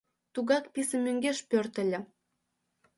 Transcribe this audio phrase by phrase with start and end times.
[0.33, 1.99] Тугак писын мӧҥгеш пӧртыльӧ.